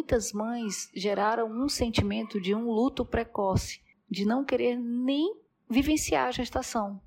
muitas 0.00 0.32
mães 0.32 0.90
geraram 0.94 1.46
um 1.46 1.68
sentimento 1.68 2.40
de 2.40 2.54
um 2.54 2.70
luto 2.70 3.04
precoce, 3.04 3.82
de 4.10 4.24
não 4.24 4.42
querer 4.42 4.74
nem 4.78 5.36
vivenciar 5.68 6.28
a 6.28 6.30
gestação. 6.30 6.98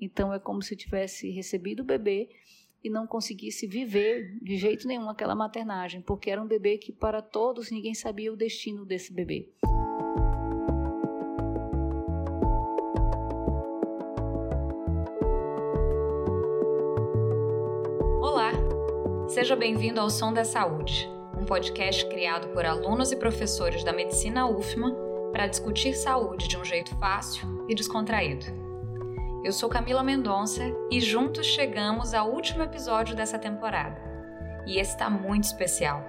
Então 0.00 0.34
é 0.34 0.40
como 0.40 0.60
se 0.60 0.74
tivesse 0.74 1.30
recebido 1.30 1.84
o 1.84 1.84
bebê 1.84 2.28
e 2.82 2.90
não 2.90 3.06
conseguisse 3.06 3.64
viver 3.68 4.36
de 4.42 4.56
jeito 4.56 4.88
nenhum 4.88 5.08
aquela 5.08 5.36
maternagem, 5.36 6.02
porque 6.02 6.32
era 6.32 6.42
um 6.42 6.46
bebê 6.46 6.78
que 6.78 6.90
para 6.90 7.22
todos 7.22 7.70
ninguém 7.70 7.94
sabia 7.94 8.32
o 8.32 8.36
destino 8.36 8.84
desse 8.84 9.12
bebê. 9.12 9.48
Olá, 18.20 18.50
seja 19.28 19.54
bem-vindo 19.54 20.00
ao 20.00 20.10
Som 20.10 20.32
da 20.32 20.44
Saúde, 20.44 21.08
um 21.42 21.44
podcast 21.44 22.06
criado 22.06 22.48
por 22.50 22.64
alunos 22.64 23.10
e 23.10 23.16
professores 23.16 23.82
da 23.82 23.92
medicina 23.92 24.46
UFMA 24.46 24.94
para 25.32 25.48
discutir 25.48 25.92
saúde 25.92 26.46
de 26.46 26.56
um 26.56 26.64
jeito 26.64 26.96
fácil 26.98 27.66
e 27.68 27.74
descontraído. 27.74 28.46
Eu 29.44 29.52
sou 29.52 29.68
Camila 29.68 30.04
Mendonça 30.04 30.62
e 30.88 31.00
juntos 31.00 31.44
chegamos 31.46 32.14
ao 32.14 32.30
último 32.30 32.62
episódio 32.62 33.16
dessa 33.16 33.40
temporada. 33.40 34.00
E 34.64 34.78
esse 34.78 34.92
está 34.92 35.10
muito 35.10 35.42
especial. 35.42 36.06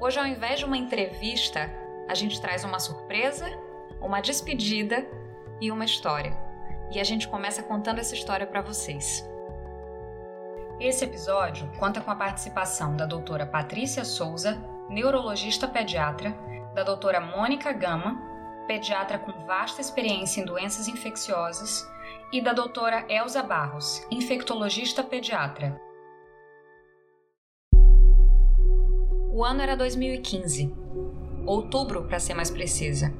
Hoje, 0.00 0.20
ao 0.20 0.26
invés 0.26 0.60
de 0.60 0.64
uma 0.64 0.78
entrevista, 0.78 1.68
a 2.08 2.14
gente 2.14 2.40
traz 2.40 2.62
uma 2.62 2.78
surpresa, 2.78 3.46
uma 4.00 4.20
despedida 4.20 5.04
e 5.60 5.72
uma 5.72 5.84
história. 5.84 6.38
E 6.94 7.00
a 7.00 7.04
gente 7.04 7.26
começa 7.26 7.64
contando 7.64 7.98
essa 7.98 8.14
história 8.14 8.46
para 8.46 8.62
vocês. 8.62 9.28
Esse 10.78 11.06
episódio 11.06 11.66
conta 11.78 12.02
com 12.02 12.10
a 12.10 12.14
participação 12.14 12.94
da 12.94 13.06
doutora 13.06 13.46
Patrícia 13.46 14.04
Souza, 14.04 14.62
neurologista 14.90 15.66
pediatra, 15.66 16.36
da 16.74 16.82
doutora 16.84 17.18
Mônica 17.18 17.72
Gama, 17.72 18.20
pediatra 18.66 19.18
com 19.18 19.32
vasta 19.46 19.80
experiência 19.80 20.42
em 20.42 20.44
doenças 20.44 20.86
infecciosas 20.86 21.82
e 22.30 22.42
da 22.42 22.52
doutora 22.52 23.06
Elza 23.08 23.42
Barros, 23.42 24.06
infectologista 24.10 25.02
pediatra. 25.02 25.80
O 29.32 29.42
ano 29.42 29.62
era 29.62 29.78
2015, 29.78 30.74
outubro 31.46 32.04
para 32.04 32.20
ser 32.20 32.34
mais 32.34 32.50
precisa. 32.50 33.14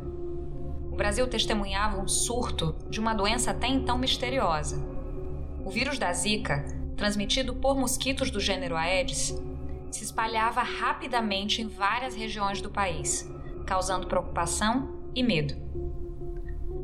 O 0.93 0.95
Brasil 0.95 1.27
testemunhava 1.27 1.99
um 1.99 2.07
surto 2.07 2.77
de 2.91 3.01
uma 3.01 3.15
doença 3.15 3.53
até 3.53 3.67
então 3.67 3.97
misteriosa. 3.97 4.77
O 5.65 5.71
vírus 5.71 5.99
da 5.99 6.13
Zika, 6.13 6.86
transmitido 6.97 7.55
por 7.55 7.77
mosquitos 7.77 8.31
do 8.31 8.41
gênero 8.41 8.77
Aedes, 8.77 9.35
se 9.91 10.05
espalhava 10.05 10.63
rapidamente 10.63 11.63
em 11.63 11.69
várias 11.69 12.15
regiões 12.15 12.61
do 12.61 12.71
país, 12.71 13.31
causando 13.67 14.07
preocupação 14.07 15.11
e 15.15 15.23
medo. 15.23 15.55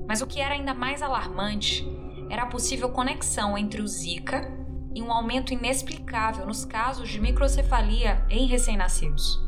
Mas 0.06 0.20
o 0.20 0.26
que 0.26 0.40
era 0.40 0.54
ainda 0.54 0.74
mais 0.74 1.02
alarmante 1.02 1.86
era 2.28 2.42
a 2.42 2.46
possível 2.46 2.90
conexão 2.90 3.56
entre 3.56 3.82
o 3.82 3.86
Zika 3.86 4.50
e 4.94 5.02
um 5.02 5.12
aumento 5.12 5.52
inexplicável 5.52 6.46
nos 6.46 6.64
casos 6.64 7.08
de 7.08 7.20
microcefalia 7.20 8.24
em 8.28 8.46
recém-nascidos. 8.46 9.40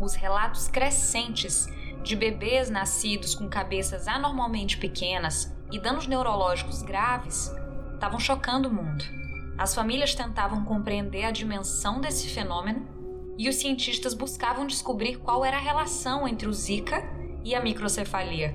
Os 0.00 0.14
relatos 0.14 0.68
crescentes 0.68 1.66
de 2.02 2.16
bebês 2.16 2.68
nascidos 2.68 3.34
com 3.34 3.48
cabeças 3.48 4.08
anormalmente 4.08 4.76
pequenas 4.78 5.54
e 5.70 5.78
danos 5.78 6.06
neurológicos 6.06 6.82
graves 6.82 7.52
estavam 7.94 8.18
chocando 8.18 8.68
o 8.68 8.74
mundo. 8.74 9.21
As 9.58 9.74
famílias 9.74 10.14
tentavam 10.14 10.64
compreender 10.64 11.24
a 11.24 11.30
dimensão 11.30 12.00
desse 12.00 12.28
fenômeno 12.28 12.86
e 13.38 13.48
os 13.48 13.56
cientistas 13.56 14.14
buscavam 14.14 14.66
descobrir 14.66 15.18
qual 15.18 15.44
era 15.44 15.56
a 15.56 15.60
relação 15.60 16.26
entre 16.26 16.48
o 16.48 16.52
Zika 16.52 17.02
e 17.44 17.54
a 17.54 17.60
microcefalia. 17.62 18.54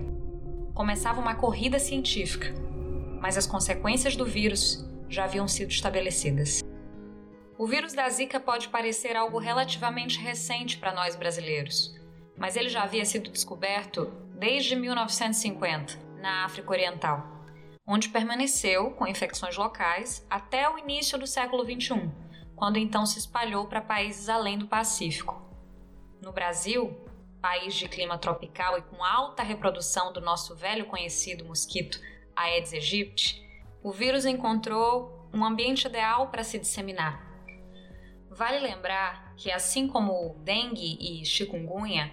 Começava 0.74 1.20
uma 1.20 1.36
corrida 1.36 1.80
científica 1.80 2.68
mas 3.20 3.38
as 3.38 3.48
consequências 3.48 4.16
do 4.16 4.26
vírus 4.26 4.86
já 5.10 5.24
haviam 5.24 5.48
sido 5.48 5.72
estabelecidas. 5.72 6.62
O 7.58 7.66
vírus 7.66 7.94
da 7.94 8.08
Zika 8.10 8.40
pode 8.40 8.70
parecer 8.70 9.16
algo 9.16 9.40
relativamente 9.40 10.20
recente 10.20 10.78
para 10.78 10.94
nós 10.94 11.16
brasileiros, 11.16 11.96
mas 12.38 12.56
ele 12.56 12.70
já 12.70 12.84
havia 12.84 13.06
sido 13.06 13.32
descoberto 13.32 14.12
desde 14.36 14.76
1950 14.76 15.98
na 16.22 16.46
África 16.46 16.70
Oriental, 16.70 17.26
onde 17.88 18.10
permaneceu 18.10 18.92
com 18.92 19.08
infecções 19.08 19.56
locais 19.56 20.26
até 20.30 20.70
o 20.70 20.78
início 20.78 21.18
do 21.18 21.26
século 21.26 21.64
XXI, 21.64 22.12
quando 22.54 22.78
então 22.78 23.06
se 23.06 23.18
espalhou 23.18 23.68
para 23.68 23.82
países 23.82 24.28
além 24.28 24.58
do 24.58 24.68
Pacífico. 24.68 25.42
No 26.22 26.34
Brasil, 26.34 27.00
país 27.42 27.74
de 27.76 27.88
clima 27.88 28.18
tropical 28.18 28.78
e 28.78 28.82
com 28.82 29.04
alta 29.04 29.42
reprodução 29.42 30.12
do 30.12 30.20
nosso 30.20 30.54
velho 30.56 30.86
conhecido 30.86 31.46
mosquito 31.46 32.00
Aedes 32.36 32.74
aegypti, 32.74 33.42
o 33.82 33.92
vírus 33.92 34.26
encontrou 34.26 35.30
um 35.34 35.46
ambiente 35.46 35.88
ideal 35.88 36.28
para 36.28 36.44
se 36.44 36.60
disseminar. 36.60 37.26
Vale 38.30 38.60
lembrar 38.60 39.34
que, 39.36 39.50
assim 39.52 39.88
como 39.88 40.36
dengue 40.44 40.98
e 41.00 41.26
chikungunya, 41.26 42.12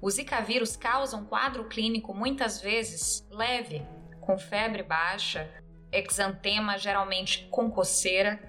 o 0.00 0.10
Zika 0.10 0.40
vírus 0.42 0.76
causa 0.76 1.16
um 1.16 1.24
quadro 1.24 1.64
clínico 1.64 2.12
muitas 2.12 2.60
vezes 2.60 3.26
leve, 3.30 3.82
com 4.24 4.38
febre 4.38 4.82
baixa, 4.82 5.48
exantema 5.92 6.78
geralmente 6.78 7.46
com 7.50 7.70
coceira, 7.70 8.40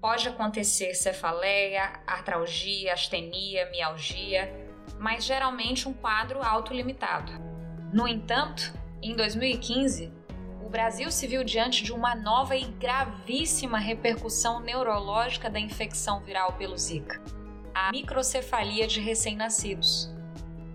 pode 0.00 0.28
acontecer 0.28 0.94
cefaleia, 0.94 2.00
artralgia, 2.06 2.92
astenia, 2.92 3.68
mialgia, 3.70 4.52
mas 4.98 5.24
geralmente 5.24 5.88
um 5.88 5.92
quadro 5.92 6.42
autolimitado. 6.42 7.32
No 7.92 8.06
entanto, 8.06 8.72
em 9.02 9.14
2015, 9.14 10.12
o 10.62 10.68
Brasil 10.68 11.10
se 11.10 11.26
viu 11.26 11.44
diante 11.44 11.84
de 11.84 11.92
uma 11.92 12.14
nova 12.14 12.56
e 12.56 12.64
gravíssima 12.64 13.78
repercussão 13.78 14.60
neurológica 14.60 15.50
da 15.50 15.60
infecção 15.60 16.20
viral 16.20 16.52
pelo 16.54 16.76
Zika, 16.76 17.20
a 17.74 17.90
microcefalia 17.90 18.86
de 18.86 19.00
recém-nascidos. 19.00 20.12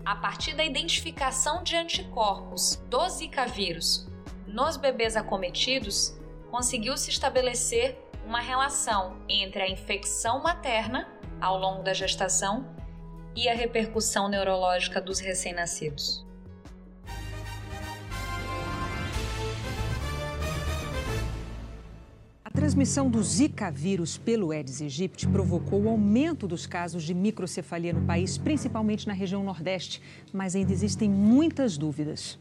A 0.04 0.16
partir 0.16 0.54
da 0.54 0.64
identificação 0.64 1.62
de 1.62 1.76
anticorpos 1.76 2.76
do 2.88 3.08
Zika 3.08 3.46
vírus 3.46 4.11
nos 4.52 4.76
bebês 4.76 5.16
acometidos, 5.16 6.16
conseguiu-se 6.50 7.10
estabelecer 7.10 7.98
uma 8.26 8.40
relação 8.40 9.16
entre 9.28 9.62
a 9.62 9.68
infecção 9.68 10.42
materna 10.42 11.08
ao 11.40 11.58
longo 11.58 11.82
da 11.82 11.92
gestação 11.92 12.64
e 13.34 13.48
a 13.48 13.54
repercussão 13.54 14.28
neurológica 14.28 15.00
dos 15.00 15.18
recém-nascidos. 15.18 16.24
transmissão 22.62 23.10
do 23.10 23.20
Zika 23.20 23.72
vírus 23.72 24.16
pelo 24.16 24.52
Aedes 24.52 24.80
aegypti 24.80 25.26
provocou 25.26 25.82
o 25.82 25.88
aumento 25.88 26.46
dos 26.46 26.64
casos 26.64 27.02
de 27.02 27.12
microcefalia 27.12 27.92
no 27.92 28.02
país, 28.02 28.38
principalmente 28.38 29.04
na 29.08 29.12
região 29.12 29.42
Nordeste, 29.42 30.00
mas 30.32 30.54
ainda 30.54 30.70
existem 30.70 31.10
muitas 31.10 31.76
dúvidas. 31.76 32.38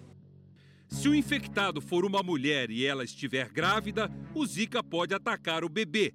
Se 0.92 1.08
o 1.08 1.16
infectado 1.16 1.82
for 1.82 2.04
uma 2.04 2.22
mulher 2.22 2.70
e 2.70 2.86
ela 2.86 3.04
estiver 3.04 3.50
grávida, 3.50 4.12
o 4.36 4.46
Zika 4.46 4.84
pode 4.84 5.16
atacar 5.16 5.64
o 5.64 5.70
bebê. 5.70 6.14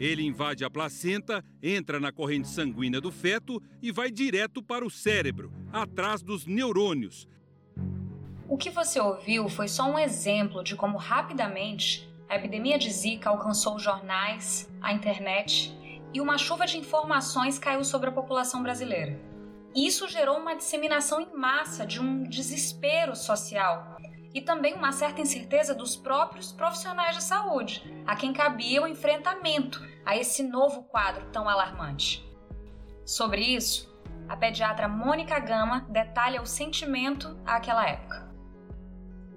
Ele 0.00 0.22
invade 0.22 0.64
a 0.64 0.68
placenta, 0.68 1.42
entra 1.62 2.00
na 2.00 2.12
corrente 2.12 2.48
sanguínea 2.48 3.00
do 3.00 3.12
feto 3.12 3.62
e 3.80 3.92
vai 3.92 4.10
direto 4.10 4.62
para 4.62 4.84
o 4.84 4.90
cérebro, 4.90 5.52
atrás 5.72 6.22
dos 6.22 6.44
neurônios. 6.44 7.26
O 8.48 8.58
que 8.58 8.68
você 8.68 9.00
ouviu 9.00 9.48
foi 9.48 9.68
só 9.68 9.90
um 9.90 9.98
exemplo 9.98 10.62
de 10.62 10.74
como 10.74 10.98
rapidamente 10.98 12.06
a 12.28 12.36
epidemia 12.36 12.78
de 12.78 12.90
Zika 12.90 13.30
alcançou 13.30 13.76
os 13.76 13.82
jornais, 13.82 14.68
a 14.82 14.92
internet 14.92 15.72
e 16.12 16.20
uma 16.20 16.36
chuva 16.36 16.66
de 16.66 16.76
informações 16.76 17.58
caiu 17.58 17.84
sobre 17.84 18.08
a 18.10 18.12
população 18.12 18.62
brasileira. 18.62 19.18
Isso 19.74 20.08
gerou 20.08 20.38
uma 20.38 20.56
disseminação 20.56 21.20
em 21.20 21.32
massa 21.36 21.86
de 21.86 22.00
um 22.00 22.24
desespero 22.24 23.14
social 23.14 23.95
e 24.36 24.40
também 24.42 24.74
uma 24.74 24.92
certa 24.92 25.22
incerteza 25.22 25.74
dos 25.74 25.96
próprios 25.96 26.52
profissionais 26.52 27.16
de 27.16 27.22
saúde, 27.22 27.82
a 28.06 28.14
quem 28.14 28.34
cabia 28.34 28.82
o 28.82 28.86
enfrentamento 28.86 29.82
a 30.04 30.14
esse 30.14 30.42
novo 30.42 30.82
quadro 30.82 31.24
tão 31.32 31.48
alarmante. 31.48 32.22
Sobre 33.02 33.40
isso, 33.40 33.90
a 34.28 34.36
pediatra 34.36 34.88
Mônica 34.88 35.38
Gama 35.38 35.86
detalha 35.88 36.42
o 36.42 36.46
sentimento 36.46 37.34
àquela 37.46 37.88
época. 37.88 38.30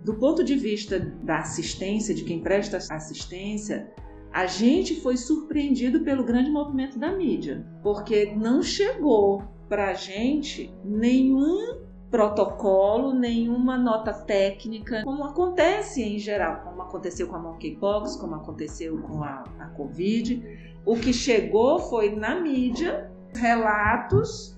Do 0.03 0.15
ponto 0.15 0.43
de 0.43 0.57
vista 0.57 0.99
da 0.99 1.39
assistência, 1.39 2.13
de 2.13 2.25
quem 2.25 2.43
presta 2.43 2.75
assistência, 2.75 3.89
a 4.33 4.47
gente 4.47 4.99
foi 4.99 5.15
surpreendido 5.15 6.01
pelo 6.01 6.25
grande 6.25 6.51
movimento 6.51 6.99
da 6.99 7.13
mídia, 7.13 7.65
porque 7.81 8.35
não 8.35 8.61
chegou 8.61 9.47
para 9.69 9.91
a 9.91 9.93
gente 9.93 10.73
nenhum 10.83 11.87
protocolo, 12.09 13.13
nenhuma 13.13 13.77
nota 13.77 14.11
técnica, 14.11 15.03
como 15.03 15.23
acontece 15.23 16.01
em 16.01 16.17
geral, 16.17 16.61
como 16.63 16.81
aconteceu 16.81 17.27
com 17.27 17.35
a 17.35 17.39
monkeypox, 17.39 18.15
como 18.15 18.35
aconteceu 18.35 18.99
com 19.01 19.23
a, 19.23 19.43
a 19.59 19.67
Covid. 19.69 20.43
O 20.85 20.95
que 20.95 21.13
chegou 21.13 21.79
foi 21.79 22.15
na 22.15 22.39
mídia 22.39 23.11
relatos 23.35 24.57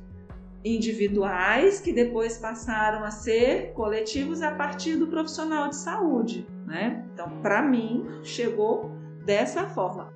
individuais 0.64 1.82
que 1.82 1.92
depois 1.92 2.38
passaram 2.38 3.04
a 3.04 3.12
ser 3.12 3.74
coletivos 3.74 4.42
a 4.42 4.52
partir 4.52 4.96
do 4.96 5.08
profissional 5.08 5.70
de 5.70 5.76
saúde, 5.76 6.48
né? 6.66 7.04
Então, 7.14 7.42
para 7.42 7.62
mim, 7.62 8.08
chegou 8.24 8.92
dessa 9.26 9.68
forma. 9.68 10.14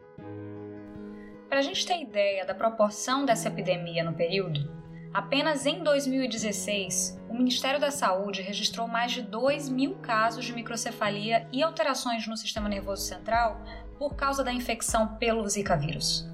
Para 1.50 1.60
a 1.60 1.62
gente 1.62 1.86
ter 1.86 2.02
ideia 2.02 2.46
da 2.46 2.54
proporção 2.54 3.26
dessa 3.26 3.48
epidemia 3.48 4.04
no 4.04 4.14
período, 4.14 4.70
apenas 5.16 5.66
em 5.66 5.82
2016, 5.82 7.22
o 7.30 7.34
Ministério 7.34 7.80
da 7.80 7.90
Saúde 7.90 8.42
registrou 8.42 8.86
mais 8.86 9.14
de 9.14 9.22
2 9.22 9.70
mil 9.70 9.96
casos 9.96 10.44
de 10.44 10.52
microcefalia 10.52 11.48
e 11.54 11.64
alterações 11.64 12.28
no 12.28 12.36
sistema 12.36 12.68
nervoso 12.68 13.04
central 13.04 13.62
por 13.98 14.16
causa 14.16 14.44
da 14.44 14.52
infecção 14.52 15.16
pelo 15.16 15.48
Zika 15.48 15.78
vírus. 15.78 16.28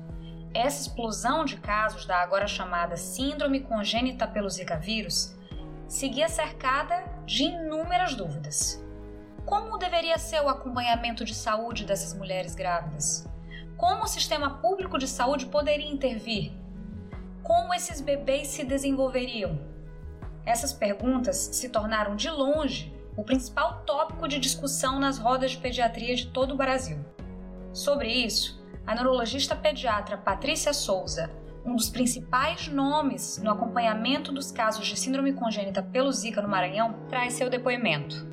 Essa 0.52 0.82
explosão 0.82 1.46
de 1.46 1.58
casos 1.58 2.08
da 2.08 2.24
agora 2.24 2.48
chamada 2.48 2.98
Síndrome 2.98 3.60
Congênita 3.60 4.28
pelo 4.28 4.50
Zika 4.50 4.78
vírus 4.78 5.38
seguia 5.88 6.28
cercada 6.28 7.04
de 7.24 7.44
inúmeras 7.44 8.16
dúvidas. 8.16 8.84
Como 9.46 9.78
deveria 9.78 10.18
ser 10.18 10.42
o 10.42 10.50
acompanhamento 10.50 11.24
de 11.24 11.36
saúde 11.36 11.86
dessas 11.86 12.16
mulheres 12.16 12.56
grávidas? 12.56 13.30
Como 13.78 14.06
o 14.06 14.08
sistema 14.08 14.58
público 14.58 14.98
de 14.98 15.08
saúde 15.08 15.46
poderia 15.46 15.88
intervir? 15.88 16.61
Como 17.72 17.80
esses 17.80 18.02
bebês 18.02 18.50
se 18.50 18.66
desenvolveriam? 18.66 19.58
Essas 20.46 20.74
perguntas 20.74 21.38
se 21.38 21.70
tornaram 21.70 22.18
de 22.18 22.30
longe 22.30 22.94
o 23.16 23.24
principal 23.24 23.84
tópico 23.86 24.28
de 24.28 24.40
discussão 24.40 25.00
nas 25.00 25.18
rodas 25.18 25.52
de 25.52 25.58
pediatria 25.58 26.14
de 26.14 26.28
todo 26.28 26.54
o 26.54 26.58
Brasil. 26.58 26.98
Sobre 27.72 28.12
isso, 28.12 28.62
a 28.86 28.94
neurologista 28.94 29.56
pediatra 29.56 30.18
Patrícia 30.18 30.74
Souza, 30.74 31.32
um 31.66 31.74
dos 31.74 31.90
principais 31.90 32.68
nomes 32.68 33.42
no 33.42 33.52
acompanhamento 33.52 34.34
dos 34.34 34.52
casos 34.52 34.86
de 34.86 35.00
síndrome 35.00 35.32
congênita 35.32 35.82
pelo 35.82 36.12
Zika 36.12 36.42
no 36.42 36.50
Maranhão, 36.50 37.06
traz 37.08 37.36
seu 37.36 37.50
depoimento. 37.50 38.28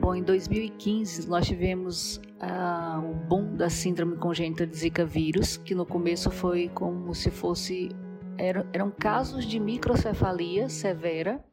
Bom, 0.00 0.14
em 0.14 0.22
2015 0.22 1.28
nós 1.28 1.46
tivemos 1.46 2.18
uh, 2.44 3.10
o 3.10 3.14
boom 3.14 3.56
da 3.56 3.68
síndrome 3.68 4.16
congênita 4.16 4.66
de 4.66 4.76
Zika 4.76 5.04
vírus, 5.04 5.56
que 5.56 5.74
no 5.74 5.86
começo 5.86 6.30
foi 6.30 6.68
como 6.68 7.14
se 7.14 7.30
fosse 7.30 7.90
eram 8.72 8.90
casos 8.90 9.44
de 9.44 9.60
microcefalia 9.60 10.68
severa 10.68 11.44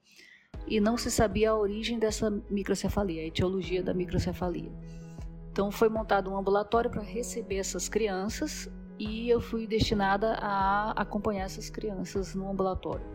e 0.67 0.79
não 0.79 0.97
se 0.97 1.11
sabia 1.11 1.51
a 1.51 1.55
origem 1.55 1.99
dessa 1.99 2.29
microcefalia, 2.49 3.21
a 3.21 3.25
etiologia 3.25 3.83
da 3.83 3.93
microcefalia. 3.93 4.71
Então 5.51 5.71
foi 5.71 5.89
montado 5.89 6.31
um 6.31 6.37
ambulatório 6.37 6.89
para 6.89 7.01
receber 7.01 7.57
essas 7.57 7.89
crianças 7.89 8.69
e 8.97 9.29
eu 9.29 9.41
fui 9.41 9.67
destinada 9.67 10.33
a 10.39 10.91
acompanhar 10.91 11.45
essas 11.45 11.69
crianças 11.69 12.33
no 12.35 12.49
ambulatório. 12.49 13.05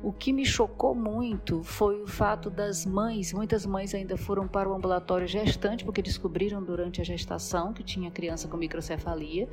O 0.00 0.12
que 0.12 0.32
me 0.32 0.44
chocou 0.44 0.94
muito 0.94 1.62
foi 1.64 2.00
o 2.00 2.06
fato 2.06 2.48
das 2.48 2.86
mães, 2.86 3.32
muitas 3.32 3.66
mães 3.66 3.94
ainda 3.94 4.16
foram 4.16 4.46
para 4.46 4.68
o 4.68 4.74
ambulatório 4.74 5.26
gestante 5.26 5.84
porque 5.84 6.00
descobriram 6.00 6.62
durante 6.62 7.00
a 7.00 7.04
gestação 7.04 7.72
que 7.72 7.82
tinha 7.82 8.08
criança 8.10 8.46
com 8.46 8.56
microcefalia 8.56 9.48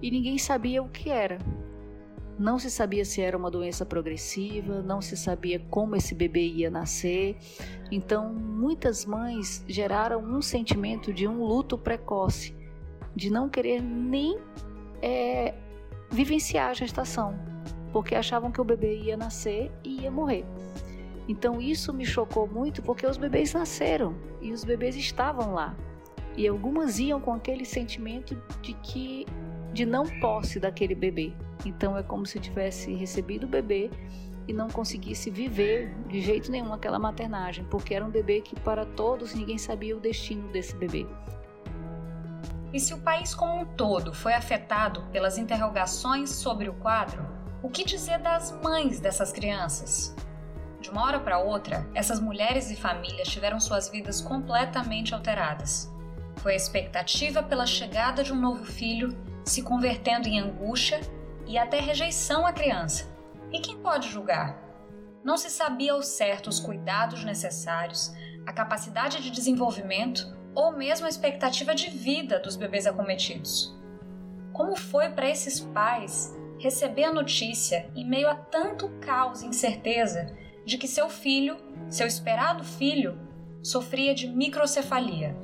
e 0.00 0.10
ninguém 0.10 0.38
sabia 0.38 0.82
o 0.82 0.88
que 0.88 1.10
era. 1.10 1.36
Não 2.38 2.58
se 2.58 2.70
sabia 2.70 3.04
se 3.04 3.20
era 3.20 3.36
uma 3.36 3.50
doença 3.50 3.84
progressiva, 3.84 4.80
não 4.80 5.02
se 5.02 5.14
sabia 5.14 5.60
como 5.68 5.94
esse 5.94 6.14
bebê 6.14 6.46
ia 6.46 6.70
nascer. 6.70 7.36
Então, 7.90 8.32
muitas 8.32 9.04
mães 9.04 9.62
geraram 9.68 10.22
um 10.24 10.40
sentimento 10.40 11.12
de 11.12 11.28
um 11.28 11.44
luto 11.44 11.76
precoce, 11.76 12.56
de 13.14 13.28
não 13.28 13.50
querer 13.50 13.82
nem 13.82 14.38
é, 15.02 15.52
vivenciar 16.10 16.70
a 16.70 16.72
gestação, 16.72 17.49
porque 17.92 18.14
achavam 18.14 18.50
que 18.50 18.60
o 18.60 18.64
bebê 18.64 18.98
ia 18.98 19.16
nascer 19.16 19.70
e 19.84 20.02
ia 20.02 20.10
morrer. 20.10 20.44
Então, 21.28 21.60
isso 21.60 21.92
me 21.92 22.04
chocou 22.04 22.46
muito 22.46 22.82
porque 22.82 23.06
os 23.06 23.16
bebês 23.16 23.52
nasceram 23.52 24.14
e 24.40 24.52
os 24.52 24.64
bebês 24.64 24.96
estavam 24.96 25.54
lá. 25.54 25.76
E 26.36 26.46
algumas 26.46 26.98
iam 26.98 27.20
com 27.20 27.32
aquele 27.32 27.64
sentimento 27.64 28.40
de 28.62 28.72
que 28.74 29.26
de 29.72 29.86
não 29.86 30.04
posse 30.20 30.58
daquele 30.58 30.94
bebê. 30.94 31.32
Então 31.64 31.96
é 31.96 32.02
como 32.02 32.26
se 32.26 32.38
tivesse 32.38 32.92
recebido 32.94 33.44
o 33.44 33.48
bebê 33.48 33.90
e 34.48 34.52
não 34.52 34.68
conseguisse 34.68 35.30
viver 35.30 35.94
de 36.08 36.20
jeito 36.20 36.50
nenhum 36.50 36.72
aquela 36.72 36.98
maternagem, 36.98 37.64
porque 37.70 37.94
era 37.94 38.04
um 38.04 38.10
bebê 38.10 38.40
que 38.40 38.58
para 38.58 38.84
todos 38.84 39.34
ninguém 39.34 39.58
sabia 39.58 39.96
o 39.96 40.00
destino 40.00 40.48
desse 40.48 40.74
bebê. 40.76 41.06
E 42.72 42.78
se 42.78 42.94
o 42.94 42.98
país 42.98 43.34
como 43.34 43.60
um 43.60 43.64
todo 43.64 44.12
foi 44.12 44.32
afetado 44.32 45.02
pelas 45.12 45.36
interrogações 45.38 46.30
sobre 46.30 46.68
o 46.68 46.74
quadro, 46.74 47.26
o 47.62 47.68
que 47.68 47.84
dizer 47.84 48.18
das 48.18 48.52
mães 48.62 49.00
dessas 49.00 49.32
crianças? 49.32 50.14
De 50.80 50.88
uma 50.88 51.04
hora 51.04 51.20
para 51.20 51.38
outra, 51.38 51.86
essas 51.94 52.18
mulheres 52.18 52.70
e 52.70 52.76
famílias 52.76 53.28
tiveram 53.28 53.60
suas 53.60 53.90
vidas 53.90 54.22
completamente 54.22 55.14
alteradas. 55.14 55.92
Foi 56.36 56.54
a 56.54 56.56
expectativa 56.56 57.42
pela 57.42 57.66
chegada 57.66 58.24
de 58.24 58.32
um 58.32 58.40
novo 58.40 58.64
filho 58.64 59.14
se 59.44 59.62
convertendo 59.62 60.26
em 60.26 60.40
angústia 60.40 61.00
e 61.46 61.58
até 61.58 61.80
rejeição 61.80 62.46
à 62.46 62.52
criança. 62.52 63.14
E 63.52 63.60
quem 63.60 63.76
pode 63.78 64.08
julgar? 64.08 64.58
Não 65.22 65.36
se 65.36 65.50
sabia 65.50 65.92
ao 65.92 66.02
certo 66.02 66.48
os 66.48 66.60
cuidados 66.60 67.24
necessários, 67.24 68.10
a 68.46 68.52
capacidade 68.54 69.22
de 69.22 69.30
desenvolvimento 69.30 70.34
ou 70.54 70.72
mesmo 70.72 71.04
a 71.04 71.10
expectativa 71.10 71.74
de 71.74 71.90
vida 71.90 72.38
dos 72.38 72.56
bebês 72.56 72.86
acometidos. 72.86 73.78
Como 74.50 74.76
foi 74.76 75.10
para 75.10 75.28
esses 75.28 75.60
pais 75.60 76.34
receber 76.60 77.04
a 77.04 77.12
notícia, 77.12 77.90
em 77.96 78.06
meio 78.06 78.28
a 78.28 78.34
tanto 78.34 78.88
caos 79.00 79.42
e 79.42 79.46
incerteza, 79.46 80.36
de 80.64 80.76
que 80.76 80.86
seu 80.86 81.08
filho, 81.08 81.56
seu 81.88 82.06
esperado 82.06 82.62
filho, 82.62 83.18
sofria 83.62 84.14
de 84.14 84.28
microcefalia? 84.28 85.34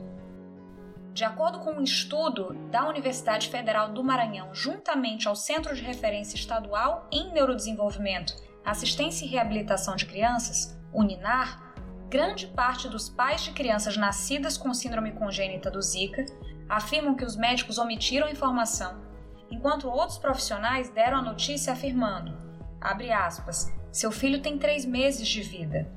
De 1.15 1.25
acordo 1.25 1.61
com 1.61 1.73
um 1.73 1.83
estudo 1.83 2.53
da 2.71 2.87
Universidade 2.87 3.49
Federal 3.49 3.89
do 3.89 4.05
Maranhão, 4.05 4.55
juntamente 4.55 5.27
ao 5.27 5.35
Centro 5.35 5.75
de 5.75 5.83
Referência 5.83 6.37
Estadual 6.37 7.09
em 7.11 7.33
Neurodesenvolvimento, 7.33 8.37
Assistência 8.63 9.25
e 9.25 9.29
Reabilitação 9.29 9.97
de 9.97 10.05
Crianças, 10.05 10.79
UNINAR, 10.93 11.75
grande 12.11 12.47
parte 12.49 12.89
dos 12.89 13.09
pais 13.09 13.43
de 13.43 13.53
crianças 13.53 13.97
nascidas 13.97 14.59
com 14.59 14.75
síndrome 14.75 15.13
congênita 15.13 15.71
do 15.71 15.81
Zika 15.81 16.27
afirmam 16.69 17.15
que 17.15 17.25
os 17.25 17.37
médicos 17.37 17.79
omitiram 17.79 18.29
informação, 18.29 19.06
enquanto 19.51 19.89
outros 19.89 20.19
profissionais 20.19 20.89
deram 20.91 21.19
a 21.19 21.23
notícia 21.23 21.73
afirmando, 21.73 22.37
aspas, 22.81 23.73
seu 23.91 24.13
filho 24.13 24.43
tem 24.43 24.59
três 24.59 24.85
meses 24.85 25.27
de 25.27 25.43
vida. 25.43 25.91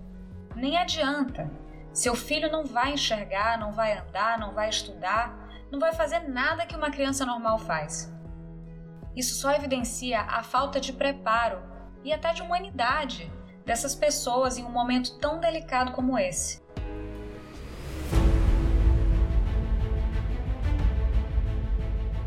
Nem 0.56 0.78
adianta, 0.78 1.52
seu 1.94 2.16
filho 2.16 2.52
não 2.52 2.66
vai 2.66 2.94
enxergar, 2.94 3.60
não 3.60 3.72
vai 3.72 3.98
andar, 3.98 4.40
não 4.40 4.54
vai 4.54 4.70
estudar, 4.70 5.50
não 5.72 5.80
vai 5.80 5.94
fazer 5.94 6.20
nada 6.20 6.66
que 6.66 6.76
uma 6.76 6.92
criança 6.92 7.26
normal 7.26 7.60
faz. 7.60 8.14
Isso 9.16 9.36
só 9.36 9.52
evidencia 9.52 10.22
a 10.22 10.44
falta 10.44 10.80
de 10.80 10.94
preparo 10.94 11.62
e 12.04 12.14
até 12.14 12.34
de 12.34 12.42
humanidade 12.42 13.32
dessas 13.66 13.94
pessoas 13.94 14.58
em 14.58 14.64
um 14.64 14.72
momento 14.72 15.20
tão 15.20 15.40
delicado 15.40 15.92
como 15.92 16.18
esse. 16.18 16.62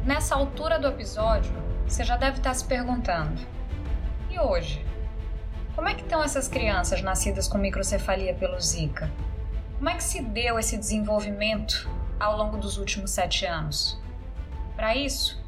Nessa 0.04 0.34
altura 0.34 0.80
do 0.80 0.88
episódio, 0.88 1.52
você 1.86 2.02
já 2.02 2.16
deve 2.16 2.38
estar 2.38 2.52
se 2.54 2.64
perguntando: 2.64 3.40
e 4.28 4.36
hoje? 4.36 4.84
Como 5.76 5.88
é 5.88 5.94
que 5.94 6.02
estão 6.02 6.24
essas 6.24 6.48
crianças 6.48 7.00
nascidas 7.02 7.46
com 7.46 7.56
microcefalia 7.56 8.34
pelo 8.34 8.60
Zika? 8.60 9.08
Como 9.76 9.88
é 9.88 9.94
que 9.94 10.02
se 10.02 10.20
deu 10.20 10.58
esse 10.58 10.76
desenvolvimento 10.76 11.88
ao 12.18 12.36
longo 12.36 12.56
dos 12.56 12.78
últimos 12.78 13.12
sete 13.12 13.46
anos? 13.46 13.96
Para 14.74 14.96
isso, 14.96 15.40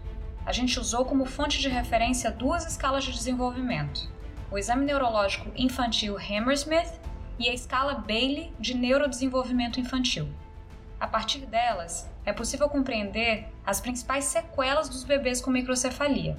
a 0.46 0.52
gente 0.52 0.78
usou 0.78 1.04
como 1.04 1.24
fonte 1.24 1.58
de 1.58 1.68
referência 1.68 2.30
duas 2.30 2.64
escalas 2.64 3.02
de 3.02 3.10
desenvolvimento: 3.10 4.08
o 4.52 4.56
exame 4.56 4.84
neurológico 4.84 5.50
infantil 5.56 6.16
Hammersmith 6.16 6.92
e 7.40 7.48
a 7.48 7.52
escala 7.52 7.96
Bailey 7.96 8.54
de 8.60 8.74
neurodesenvolvimento 8.74 9.80
infantil. 9.80 10.28
A 10.98 11.06
partir 11.06 11.46
delas, 11.46 12.10
é 12.24 12.32
possível 12.32 12.68
compreender 12.68 13.48
as 13.64 13.80
principais 13.80 14.24
sequelas 14.24 14.88
dos 14.88 15.04
bebês 15.04 15.40
com 15.40 15.50
microcefalia. 15.50 16.36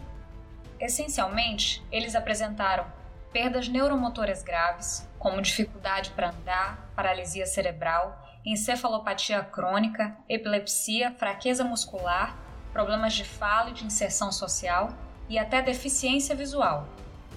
Essencialmente, 0.80 1.86
eles 1.92 2.16
apresentaram 2.16 2.86
perdas 3.32 3.68
neuromotoras 3.68 4.42
graves, 4.42 5.08
como 5.20 5.42
dificuldade 5.42 6.12
para 6.12 6.30
andar, 6.30 6.90
paralisia 6.96 7.46
cerebral, 7.46 8.24
encefalopatia 8.46 9.44
crônica, 9.44 10.16
epilepsia, 10.30 11.12
fraqueza 11.12 11.64
muscular, 11.64 12.38
problemas 12.72 13.14
de 13.14 13.26
fala 13.26 13.72
e 13.72 13.74
de 13.74 13.86
inserção 13.86 14.32
social 14.32 14.90
e 15.28 15.38
até 15.38 15.62
deficiência 15.62 16.36
visual. 16.36 16.88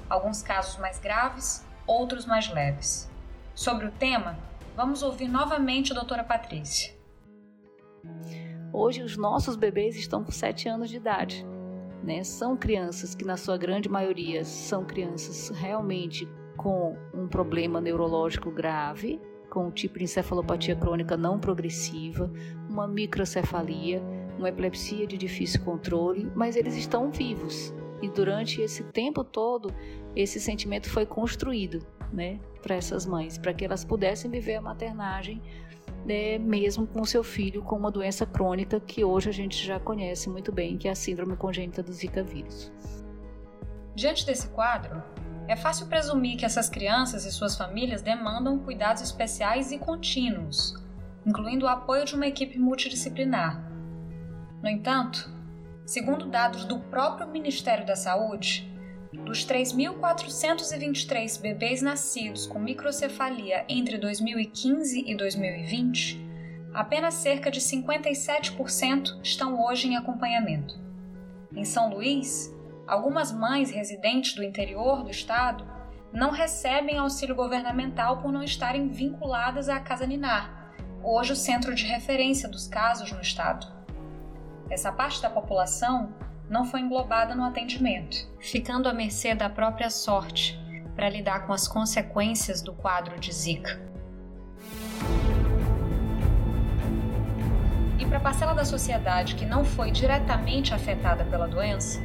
Alguns 0.08 0.42
casos 0.42 0.78
mais 0.78 0.98
graves, 0.98 1.64
outros 1.86 2.26
mais 2.26 2.48
leves. 2.48 3.10
Sobre 3.54 3.86
o 3.86 3.92
tema, 3.92 4.38
vamos 4.76 5.02
ouvir 5.02 5.28
novamente 5.28 5.92
a 5.92 5.94
doutora 5.94 6.22
Patrícia. 6.22 6.97
Hoje 8.72 9.02
os 9.02 9.16
nossos 9.16 9.56
bebês 9.56 9.96
estão 9.96 10.22
com 10.22 10.30
7 10.30 10.68
anos 10.68 10.90
de 10.90 10.96
idade 10.96 11.46
né? 12.02 12.22
São 12.24 12.56
crianças 12.56 13.14
que, 13.14 13.24
na 13.24 13.36
sua 13.36 13.56
grande 13.56 13.88
maioria, 13.88 14.44
são 14.44 14.84
crianças 14.84 15.50
realmente 15.50 16.28
com 16.56 16.96
um 17.14 17.28
problema 17.28 17.80
neurológico 17.80 18.50
grave, 18.50 19.20
com 19.50 19.66
um 19.66 19.70
tipo 19.70 19.98
de 19.98 20.04
encefalopatia 20.04 20.74
crônica 20.76 21.16
não 21.16 21.38
progressiva, 21.38 22.30
uma 22.68 22.86
microcefalia, 22.86 24.02
uma 24.36 24.48
epilepsia 24.48 25.06
de 25.06 25.16
difícil 25.16 25.62
controle, 25.62 26.30
mas 26.34 26.56
eles 26.56 26.76
estão 26.76 27.10
vivos. 27.10 27.74
E 28.00 28.08
durante 28.08 28.60
esse 28.60 28.84
tempo 28.84 29.24
todo, 29.24 29.72
esse 30.14 30.40
sentimento 30.40 30.88
foi 30.88 31.04
construído, 31.04 31.84
né, 32.12 32.38
para 32.62 32.76
essas 32.76 33.04
mães, 33.04 33.36
para 33.36 33.52
que 33.52 33.64
elas 33.64 33.84
pudessem 33.84 34.30
viver 34.30 34.56
a 34.56 34.62
maternagem 34.62 35.42
né, 36.08 36.38
mesmo 36.38 36.86
com 36.86 37.04
seu 37.04 37.22
filho 37.22 37.62
com 37.62 37.76
uma 37.76 37.90
doença 37.90 38.24
crônica 38.24 38.80
que 38.80 39.04
hoje 39.04 39.28
a 39.28 39.32
gente 39.32 39.64
já 39.64 39.78
conhece 39.78 40.30
muito 40.30 40.50
bem, 40.50 40.78
que 40.78 40.88
é 40.88 40.90
a 40.90 40.94
síndrome 40.94 41.36
congênita 41.36 41.82
do 41.82 41.92
Zika 41.92 42.22
vírus. 42.22 42.72
Diante 43.94 44.24
desse 44.24 44.48
quadro, 44.48 45.02
é 45.46 45.54
fácil 45.54 45.86
presumir 45.86 46.38
que 46.38 46.46
essas 46.46 46.70
crianças 46.70 47.26
e 47.26 47.30
suas 47.30 47.56
famílias 47.56 48.00
demandam 48.00 48.58
cuidados 48.58 49.02
especiais 49.02 49.70
e 49.70 49.78
contínuos, 49.78 50.74
incluindo 51.26 51.66
o 51.66 51.68
apoio 51.68 52.06
de 52.06 52.14
uma 52.14 52.26
equipe 52.26 52.58
multidisciplinar. 52.58 53.70
No 54.62 54.68
entanto, 54.68 55.30
segundo 55.84 56.26
dados 56.26 56.64
do 56.64 56.78
próprio 56.78 57.28
Ministério 57.28 57.84
da 57.84 57.96
Saúde, 57.96 58.67
dos 59.12 59.46
3.423 59.46 61.40
bebês 61.40 61.80
nascidos 61.80 62.46
com 62.46 62.58
microcefalia 62.58 63.64
entre 63.68 63.96
2015 63.96 65.04
e 65.06 65.16
2020, 65.16 66.28
apenas 66.74 67.14
cerca 67.14 67.50
de 67.50 67.60
57% 67.60 69.18
estão 69.22 69.64
hoje 69.64 69.88
em 69.88 69.96
acompanhamento. 69.96 70.78
Em 71.54 71.64
São 71.64 71.88
Luís, 71.90 72.54
algumas 72.86 73.32
mães 73.32 73.70
residentes 73.70 74.34
do 74.34 74.44
interior 74.44 75.02
do 75.02 75.10
estado 75.10 75.66
não 76.12 76.30
recebem 76.30 76.98
auxílio 76.98 77.34
governamental 77.34 78.18
por 78.18 78.30
não 78.30 78.42
estarem 78.42 78.88
vinculadas 78.88 79.68
à 79.68 79.80
Casa 79.80 80.06
Ninar, 80.06 80.72
hoje 81.02 81.32
o 81.32 81.36
centro 81.36 81.74
de 81.74 81.84
referência 81.84 82.48
dos 82.48 82.68
casos 82.68 83.10
no 83.12 83.20
estado. 83.20 83.66
Essa 84.70 84.92
parte 84.92 85.22
da 85.22 85.30
população 85.30 86.12
não 86.48 86.64
foi 86.64 86.80
englobada 86.80 87.34
no 87.34 87.44
atendimento, 87.44 88.26
ficando 88.40 88.88
à 88.88 88.92
mercê 88.92 89.34
da 89.34 89.50
própria 89.50 89.90
sorte 89.90 90.58
para 90.96 91.08
lidar 91.08 91.46
com 91.46 91.52
as 91.52 91.68
consequências 91.68 92.62
do 92.62 92.72
quadro 92.72 93.18
de 93.20 93.32
Zika. 93.32 93.80
E 97.98 98.06
para 98.06 98.18
a 98.18 98.20
parcela 98.20 98.54
da 98.54 98.64
sociedade 98.64 99.34
que 99.34 99.44
não 99.44 99.64
foi 99.64 99.90
diretamente 99.90 100.72
afetada 100.72 101.24
pela 101.24 101.46
doença, 101.46 102.00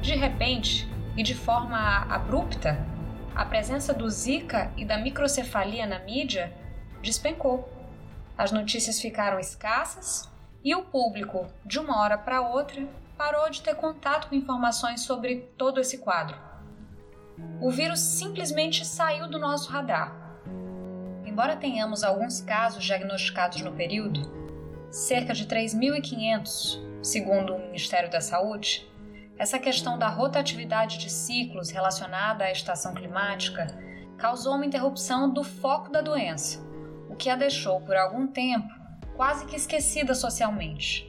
de 0.00 0.14
repente 0.14 0.88
e 1.16 1.22
de 1.22 1.34
forma 1.34 1.78
abrupta, 2.08 2.86
a 3.34 3.44
presença 3.44 3.92
do 3.92 4.08
Zika 4.08 4.70
e 4.76 4.84
da 4.84 4.98
microcefalia 4.98 5.86
na 5.86 5.98
mídia 5.98 6.52
despencou. 7.02 7.68
As 8.36 8.52
notícias 8.52 9.00
ficaram 9.00 9.38
escassas 9.40 10.28
e 10.62 10.74
o 10.74 10.82
público, 10.82 11.46
de 11.64 11.78
uma 11.78 12.00
hora 12.00 12.16
para 12.16 12.40
outra, 12.40 12.86
parou 13.18 13.50
de 13.50 13.60
ter 13.60 13.74
contato 13.74 14.28
com 14.28 14.36
informações 14.36 15.00
sobre 15.00 15.50
todo 15.58 15.80
esse 15.80 15.98
quadro. 15.98 16.38
O 17.60 17.68
vírus 17.68 17.98
simplesmente 17.98 18.84
saiu 18.86 19.28
do 19.28 19.40
nosso 19.40 19.70
radar. 19.70 20.40
Embora 21.26 21.56
tenhamos 21.56 22.04
alguns 22.04 22.40
casos 22.40 22.84
diagnosticados 22.84 23.60
no 23.60 23.72
período, 23.72 24.20
cerca 24.90 25.34
de 25.34 25.46
3.500, 25.46 26.80
segundo 27.02 27.56
o 27.56 27.58
Ministério 27.58 28.08
da 28.08 28.20
Saúde, 28.20 28.88
essa 29.36 29.58
questão 29.58 29.98
da 29.98 30.08
rotatividade 30.08 30.98
de 30.98 31.10
ciclos 31.10 31.70
relacionada 31.70 32.44
à 32.44 32.52
estação 32.52 32.94
climática 32.94 33.66
causou 34.16 34.54
uma 34.54 34.66
interrupção 34.66 35.32
do 35.32 35.42
foco 35.44 35.90
da 35.90 36.00
doença, 36.00 36.60
o 37.08 37.16
que 37.16 37.30
a 37.30 37.36
deixou 37.36 37.80
por 37.80 37.96
algum 37.96 38.28
tempo 38.28 38.68
quase 39.16 39.46
que 39.46 39.56
esquecida 39.56 40.14
socialmente. 40.14 41.07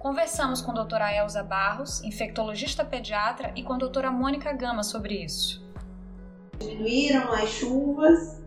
Conversamos 0.00 0.62
com 0.62 0.70
a 0.70 0.74
doutora 0.74 1.14
Elza 1.14 1.42
Barros, 1.42 2.02
infectologista 2.02 2.82
pediatra, 2.82 3.52
e 3.54 3.62
com 3.62 3.74
a 3.74 3.76
doutora 3.76 4.10
Mônica 4.10 4.50
Gama 4.50 4.82
sobre 4.82 5.22
isso. 5.22 5.62
Diminuíram 6.58 7.30
as 7.34 7.50
chuvas, 7.50 8.42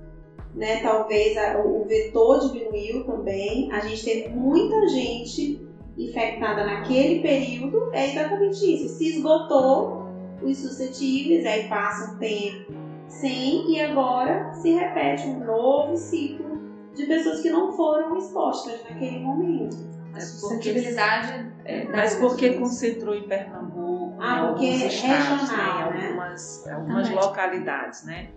né? 0.56 0.82
talvez 0.82 1.38
o 1.64 1.86
vetor 1.86 2.52
diminuiu 2.52 3.06
também. 3.06 3.72
A 3.72 3.82
gente 3.82 4.04
teve 4.04 4.30
muita 4.30 4.88
gente 4.88 5.64
infectada 5.96 6.66
naquele 6.66 7.22
período. 7.22 7.94
É 7.94 8.10
exatamente 8.10 8.66
isso. 8.66 8.98
Se 8.98 9.18
esgotou 9.18 10.08
os 10.42 10.58
suscetíveis, 10.58 11.46
aí 11.46 11.70
passa 11.70 12.16
um 12.16 12.18
tempo 12.18 12.74
sem 13.08 13.72
e 13.72 13.80
agora 13.80 14.52
se 14.56 14.72
repete 14.72 15.28
um 15.28 15.46
novo 15.46 15.96
ciclo 15.98 16.60
de 16.96 17.06
pessoas 17.06 17.42
que 17.42 17.52
não 17.52 17.74
foram 17.74 18.18
expostas 18.18 18.84
naquele 18.90 19.20
momento. 19.20 20.03
A 20.14 20.22
suscetibilidade 20.22 21.52
é, 21.66 21.86
Mas 21.86 22.16
porque 22.16 22.54
concentrou 22.54 23.16
em 23.16 23.28
Pernambuco, 23.28 24.18
ah, 24.22 24.36
em 24.36 24.40
alguns 24.40 24.64
é 24.64 24.88
estados, 24.88 25.50
regional, 25.50 25.92
né, 25.92 26.00
em 26.00 26.08
algumas, 26.08 26.68
algumas 26.68 27.10
localidades, 27.10 28.04
né? 28.04 28.30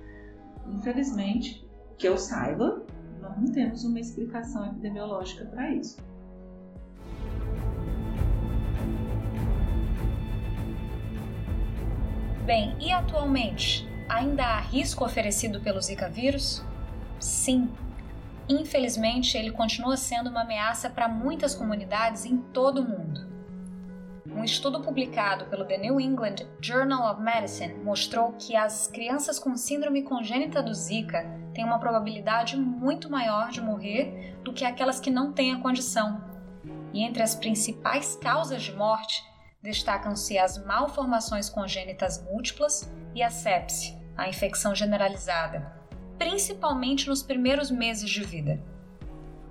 Infelizmente, 0.69 1.69
que 1.99 2.09
eu 2.09 2.17
saiba, 2.17 2.83
nós 3.21 3.37
não 3.37 3.53
temos 3.53 3.85
uma 3.85 3.99
explicação 3.99 4.67
epidemiológica 4.67 5.45
para 5.47 5.71
isso. 5.73 5.99
Bem, 12.45 12.77
e 12.81 12.93
atualmente, 12.93 13.89
ainda 14.09 14.45
há 14.45 14.61
risco 14.61 15.05
oferecido 15.05 15.61
pelo 15.61 15.81
Zika 15.81 16.09
vírus? 16.09 16.65
Sim, 17.19 17.69
infelizmente, 18.49 19.37
ele 19.37 19.51
continua 19.51 19.97
sendo 19.97 20.31
uma 20.31 20.43
ameaça 20.43 20.89
para 20.89 21.09
muitas 21.09 21.55
comunidades 21.55 22.25
em 22.25 22.39
todo 22.39 22.81
o 22.81 22.85
mundo. 22.85 23.27
Um 24.27 24.45
estudo 24.45 24.81
publicado 24.81 25.47
pelo 25.47 25.65
The 25.65 25.79
New 25.79 26.01
England 26.01 26.47
Journal 26.61 27.11
of 27.11 27.23
Medicine 27.23 27.75
mostrou 27.83 28.33
que 28.33 28.55
as 28.55 28.87
crianças 28.87 29.39
com 29.39 29.57
síndrome 29.57 30.03
congênita 30.03 30.63
do 30.63 30.75
Zika 30.75 31.25
têm 31.55 31.65
uma 31.65 31.79
probabilidade 31.79 32.57
muito 32.57 33.09
maior 33.09 33.51
de 33.51 33.61
morrer 33.61 34.37
do 34.43 34.53
que 34.53 34.65
aquelas 34.65 35.01
que 35.01 35.11
não 35.11 35.33
têm 35.33 35.55
a 35.55 35.61
condição. 35.61 36.23
E 36.93 37.03
entre 37.03 37.23
as 37.23 37.35
principais 37.35 38.17
causas 38.17 38.63
de 38.63 38.73
morte 38.73 39.25
destacam-se 39.63 40.39
as 40.39 40.63
malformações 40.65 41.49
congênitas 41.49 42.23
múltiplas 42.23 42.93
e 43.15 43.23
a 43.23 43.31
sepse, 43.31 43.97
a 44.17 44.29
infecção 44.29 44.75
generalizada 44.75 45.76
principalmente 46.19 47.09
nos 47.09 47.23
primeiros 47.23 47.71
meses 47.71 48.09
de 48.09 48.23
vida. 48.25 48.61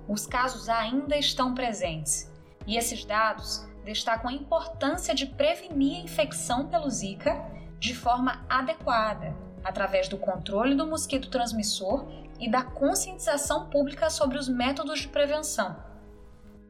Os 0.08 0.26
casos 0.26 0.68
ainda 0.68 1.16
estão 1.16 1.54
presentes 1.54 2.30
e 2.66 2.76
esses 2.76 3.04
dados 3.04 3.66
destacam 3.84 4.30
a 4.30 4.34
importância 4.34 5.14
de 5.14 5.26
prevenir 5.26 5.96
a 5.96 6.04
infecção 6.04 6.66
pelo 6.68 6.90
Zika 6.90 7.40
de 7.78 7.94
forma 7.94 8.44
adequada, 8.48 9.34
através 9.62 10.08
do 10.08 10.18
controle 10.18 10.74
do 10.74 10.86
mosquito 10.86 11.30
transmissor 11.30 12.06
e 12.38 12.50
da 12.50 12.62
conscientização 12.62 13.68
pública 13.68 14.10
sobre 14.10 14.38
os 14.38 14.48
métodos 14.48 15.00
de 15.00 15.08
prevenção. 15.08 15.76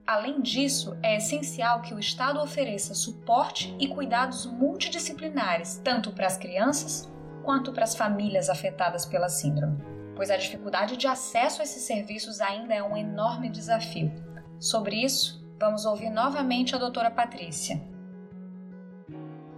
Além 0.07 0.41
disso, 0.41 0.97
é 1.03 1.17
essencial 1.17 1.83
que 1.83 1.93
o 1.93 1.99
Estado 1.99 2.41
ofereça 2.41 2.95
suporte 2.95 3.75
e 3.81 3.89
cuidados 3.89 4.47
multidisciplinares 4.47 5.81
tanto 5.83 6.13
para 6.13 6.27
as 6.27 6.37
crianças 6.37 7.11
quanto 7.47 7.73
para 7.73 7.85
as 7.85 7.95
famílias 7.95 8.51
afetadas 8.51 9.07
pela 9.07 9.29
síndrome, 9.29 9.79
pois 10.17 10.33
a 10.33 10.37
dificuldade 10.37 10.97
de 10.97 11.07
acesso 11.07 11.61
a 11.61 11.65
esses 11.65 11.85
serviços 11.85 12.41
ainda 12.41 12.75
é 12.75 12.83
um 12.83 12.97
enorme 12.97 13.49
desafio. 13.49 14.11
Sobre 14.59 14.97
isso, 14.97 15.49
vamos 15.57 15.85
ouvir 15.85 16.11
novamente 16.11 16.75
a 16.75 16.79
doutora 16.79 17.09
Patrícia. 17.09 17.81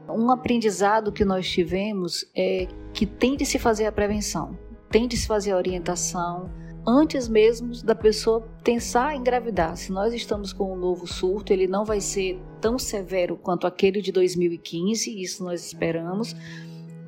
Um 0.06 0.30
aprendizado 0.30 1.10
que 1.10 1.24
nós 1.24 1.48
tivemos 1.48 2.26
é 2.36 2.68
que 2.92 3.06
tem 3.06 3.36
de 3.36 3.46
se 3.46 3.58
fazer 3.58 3.86
a 3.86 3.92
prevenção, 3.92 4.58
tem 4.90 5.08
de 5.08 5.16
se 5.16 5.26
fazer 5.26 5.52
a 5.52 5.56
orientação, 5.56 6.50
antes 6.86 7.26
mesmo 7.26 7.72
da 7.82 7.94
pessoa 7.94 8.46
pensar 8.62 9.14
em 9.14 9.20
engravidar. 9.20 9.76
Se 9.78 9.90
nós 9.92 10.12
estamos 10.12 10.52
com 10.52 10.74
um 10.74 10.76
novo 10.76 11.06
surto, 11.06 11.54
ele 11.54 11.66
não 11.66 11.86
vai 11.86 12.02
ser 12.02 12.38
tão 12.60 12.78
severo 12.78 13.34
quanto 13.36 13.66
aquele 13.66 14.02
de 14.02 14.12
2015, 14.12 15.22
isso 15.22 15.42
nós 15.42 15.64
esperamos, 15.64 16.36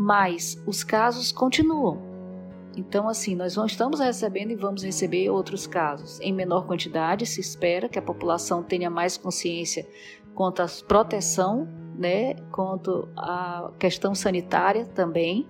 mas 0.02 0.58
os 0.66 0.82
casos 0.82 1.30
continuam. 1.30 2.00
Então, 2.74 3.06
assim, 3.06 3.36
nós 3.36 3.54
não 3.54 3.66
estamos 3.66 4.00
recebendo 4.00 4.50
e 4.50 4.56
vamos 4.56 4.82
receber 4.82 5.28
outros 5.28 5.66
casos. 5.66 6.18
Em 6.22 6.32
menor 6.32 6.66
quantidade, 6.66 7.26
se 7.26 7.38
espera 7.38 7.86
que 7.86 7.98
a 7.98 8.02
população 8.02 8.62
tenha 8.62 8.88
mais 8.88 9.18
consciência 9.18 9.86
quanto 10.34 10.62
à 10.62 10.66
proteção, 10.88 11.68
né, 11.98 12.32
quanto 12.50 13.10
à 13.14 13.70
questão 13.78 14.14
sanitária 14.14 14.86
também. 14.86 15.46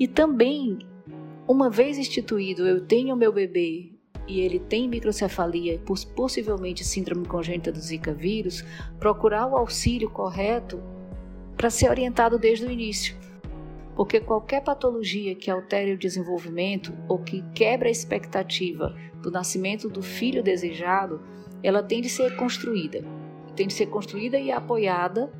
E 0.00 0.08
também, 0.08 0.78
uma 1.46 1.70
vez 1.70 1.96
instituído, 1.96 2.66
eu 2.66 2.84
tenho 2.84 3.14
meu 3.14 3.32
bebê 3.32 3.92
e 4.26 4.40
ele 4.40 4.58
tem 4.58 4.88
microcefalia 4.88 5.80
possivelmente 6.16 6.82
síndrome 6.82 7.24
congênita 7.24 7.70
do 7.70 7.78
Zika 7.78 8.12
vírus, 8.12 8.64
procurar 8.98 9.46
o 9.46 9.56
auxílio 9.56 10.10
correto 10.10 10.82
para 11.56 11.70
ser 11.70 11.88
orientado 11.88 12.36
desde 12.36 12.66
o 12.66 12.70
início. 12.72 13.25
Porque 13.96 14.20
qualquer 14.20 14.62
patologia 14.62 15.34
que 15.34 15.50
altere 15.50 15.94
o 15.94 15.98
desenvolvimento 15.98 16.92
ou 17.08 17.18
que 17.18 17.42
quebra 17.54 17.88
a 17.88 17.90
expectativa 17.90 18.94
do 19.22 19.30
nascimento 19.30 19.88
do 19.88 20.02
filho 20.02 20.42
desejado, 20.42 21.22
ela 21.62 21.82
tem 21.82 22.02
de 22.02 22.10
ser 22.10 22.36
construída. 22.36 23.02
Tem 23.56 23.66
de 23.66 23.72
ser 23.72 23.86
construída 23.86 24.38
e 24.38 24.52
apoiada 24.52 25.32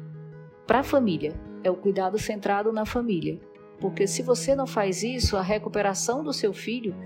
para 0.67 0.81
a 0.81 0.83
família. 0.83 1.39
É 1.63 1.71
o 1.71 1.77
cuidado 1.77 2.19
centrado 2.19 2.73
na 2.73 2.87
família. 2.87 3.39
Porque 3.79 4.07
se 4.07 4.23
você 4.23 4.55
não 4.55 4.67
faz 4.67 5.03
isso, 5.03 5.37
a 5.37 5.43
recuperação 5.43 6.25
do 6.25 6.33
seu 6.33 6.55
filho 6.55 6.97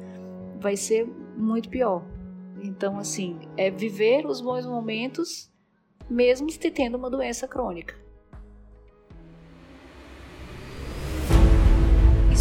vai 0.60 0.76
ser 0.76 1.04
muito 1.36 1.68
pior. 1.68 2.06
Então, 2.62 2.96
assim, 2.96 3.40
é 3.56 3.70
viver 3.70 4.24
os 4.24 4.40
bons 4.40 4.64
momentos, 4.64 5.50
mesmo 6.08 6.46
tendo 6.72 6.96
uma 6.96 7.10
doença 7.10 7.48
crônica. 7.48 7.99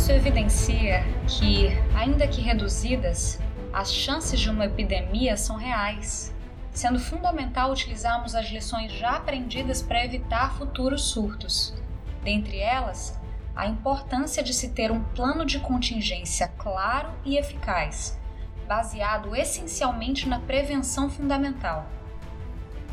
Isso 0.10 0.18
evidencia 0.18 1.04
que, 1.28 1.68
ainda 1.96 2.28
que 2.28 2.42
reduzidas, 2.42 3.40
as 3.72 3.94
chances 3.94 4.40
de 4.40 4.50
uma 4.50 4.66
epidemia 4.66 5.38
são 5.38 5.56
reais, 5.56 6.36
sendo 6.72 6.98
fundamental 7.00 7.72
utilizarmos 7.72 8.34
as 8.34 8.50
lições 8.50 8.92
já 8.92 9.18
aprendidas 9.18 9.84
para 9.84 10.04
evitar 10.04 10.56
futuros 10.56 11.12
surtos. 11.12 11.76
Dentre 12.24 12.58
elas, 12.58 13.22
a 13.56 13.68
importância 13.68 14.42
de 14.42 14.52
se 14.52 14.70
ter 14.70 14.92
um 14.92 15.04
plano 15.14 15.46
de 15.46 15.60
contingência 15.60 16.48
claro 16.58 17.12
e 17.24 17.38
eficaz, 17.38 18.20
baseado 18.68 19.36
essencialmente 19.36 20.28
na 20.28 20.40
prevenção 20.40 21.08
fundamental. 21.08 21.86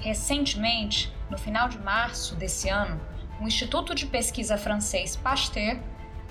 Recentemente, 0.01 1.11
no 1.31 1.39
final 1.39 1.67
de 1.67 1.79
março 1.79 2.37
desse 2.37 2.69
ano, 2.69 3.01
o 3.41 3.45
Instituto 3.45 3.95
de 3.95 4.05
Pesquisa 4.05 4.59
francês 4.59 5.17
Pasteur 5.17 5.81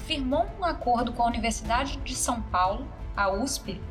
firmou 0.06 0.48
um 0.60 0.64
acordo 0.64 1.12
com 1.12 1.24
a 1.24 1.28
Universidade 1.28 1.98
de 1.98 2.16
São 2.16 2.40
Paulo, 2.40 2.88
a 3.18 3.30
USP, 3.32 3.82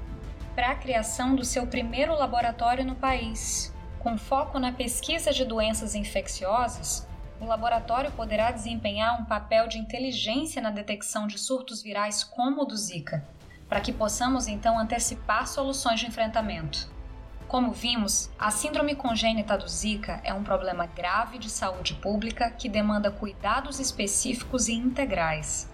para 0.54 0.70
a 0.70 0.74
criação 0.74 1.34
do 1.34 1.44
seu 1.44 1.66
primeiro 1.66 2.14
laboratório 2.14 2.84
no 2.84 2.94
país. 2.94 3.74
Com 3.98 4.16
foco 4.16 4.60
na 4.60 4.70
pesquisa 4.70 5.32
de 5.32 5.44
doenças 5.44 5.96
infecciosas, 5.96 7.08
o 7.40 7.46
laboratório 7.46 8.12
poderá 8.12 8.52
desempenhar 8.52 9.20
um 9.20 9.24
papel 9.24 9.66
de 9.66 9.78
inteligência 9.78 10.62
na 10.62 10.70
detecção 10.70 11.26
de 11.26 11.36
surtos 11.36 11.82
virais 11.82 12.22
como 12.22 12.62
o 12.62 12.64
do 12.64 12.76
Zika, 12.76 13.26
para 13.68 13.80
que 13.80 13.92
possamos 13.92 14.46
então 14.46 14.78
antecipar 14.78 15.48
soluções 15.48 15.98
de 15.98 16.06
enfrentamento. 16.06 16.92
Como 17.48 17.72
vimos, 17.72 18.30
a 18.38 18.52
síndrome 18.52 18.94
congênita 18.94 19.58
do 19.58 19.68
Zika 19.68 20.20
é 20.22 20.32
um 20.32 20.44
problema 20.44 20.86
grave 20.86 21.38
de 21.38 21.50
saúde 21.50 21.94
pública 21.94 22.50
que 22.50 22.68
demanda 22.68 23.10
cuidados 23.10 23.80
específicos 23.80 24.68
e 24.68 24.74
integrais. 24.74 25.73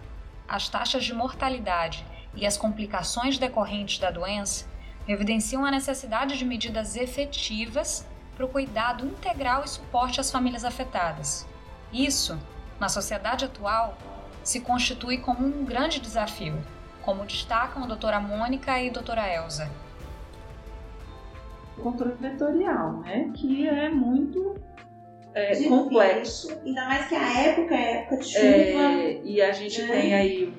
As 0.50 0.68
taxas 0.68 1.04
de 1.04 1.14
mortalidade 1.14 2.04
e 2.34 2.44
as 2.44 2.56
complicações 2.56 3.38
decorrentes 3.38 4.00
da 4.00 4.10
doença 4.10 4.66
evidenciam 5.06 5.64
a 5.64 5.70
necessidade 5.70 6.36
de 6.36 6.44
medidas 6.44 6.96
efetivas 6.96 8.04
para 8.34 8.44
o 8.44 8.48
cuidado 8.48 9.06
integral 9.06 9.62
e 9.62 9.68
suporte 9.68 10.20
às 10.20 10.28
famílias 10.28 10.64
afetadas. 10.64 11.46
Isso, 11.92 12.36
na 12.80 12.88
sociedade 12.88 13.44
atual, 13.44 13.96
se 14.42 14.60
constitui 14.60 15.18
como 15.18 15.46
um 15.46 15.64
grande 15.64 16.00
desafio, 16.00 16.60
como 17.02 17.24
destacam 17.24 17.84
a 17.84 17.86
doutora 17.86 18.18
Mônica 18.18 18.76
e 18.80 18.88
a 18.88 18.92
doutora 18.92 19.32
Elza. 19.32 19.70
O 21.78 21.80
controle 21.80 22.16
vetorial, 22.16 22.94
né, 22.94 23.30
que 23.36 23.68
é 23.68 23.88
muito 23.88 24.56
é, 25.34 25.62
complexo. 25.64 26.48
Ainda 26.64 26.84
mais 26.86 27.08
que 27.08 27.14
a 27.14 27.40
época 27.40 27.74
é 27.74 28.02
época 28.02 28.16
de 28.18 28.24
chuva. 28.24 28.46
É, 28.46 29.20
e 29.24 29.40
a 29.40 29.52
gente 29.52 29.82
né? 29.82 29.88
tem 29.88 30.14
aí, 30.14 30.52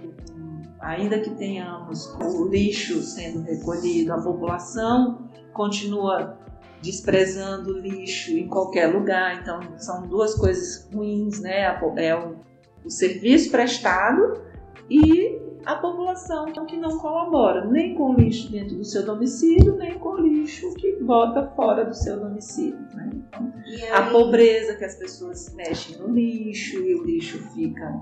ainda 0.79 1.19
que 1.19 1.31
tenhamos 1.31 2.13
o 2.19 2.47
lixo 2.47 3.01
sendo 3.01 3.41
recolhido, 3.41 4.13
a 4.13 4.21
população 4.21 5.29
continua 5.53 6.37
desprezando 6.81 7.77
lixo 7.79 8.31
em 8.31 8.47
qualquer 8.47 8.87
lugar. 8.87 9.39
Então, 9.41 9.59
são 9.77 10.07
duas 10.07 10.33
coisas 10.35 10.87
ruins, 10.93 11.39
né? 11.39 11.61
É 11.97 12.15
o, 12.15 12.35
o 12.83 12.89
serviço 12.89 13.51
prestado 13.51 14.41
e 14.89 15.40
a 15.65 15.75
população 15.75 16.45
que 16.45 16.77
não 16.77 16.97
colabora 16.97 17.65
nem 17.65 17.95
com 17.95 18.13
lixo 18.13 18.51
dentro 18.51 18.75
do 18.75 18.83
seu 18.83 19.05
domicílio, 19.05 19.75
nem 19.75 19.97
com 19.99 20.17
lixo 20.17 20.73
que 20.75 21.03
bota 21.03 21.47
fora 21.55 21.85
do 21.85 21.93
seu 21.93 22.19
domicílio. 22.19 22.79
Né? 22.93 23.09
Então, 23.13 23.53
a 23.95 24.09
pobreza 24.09 24.75
que 24.75 24.85
as 24.85 24.95
pessoas 24.95 25.53
mexem 25.53 25.97
no 25.97 26.07
lixo 26.07 26.77
e 26.77 26.95
o 26.95 27.03
lixo 27.03 27.37
fica 27.53 28.01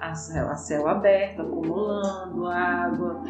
a 0.00 0.14
céu, 0.14 0.48
a 0.48 0.56
céu 0.56 0.88
aberto, 0.88 1.42
acumulando 1.42 2.46
água. 2.46 3.22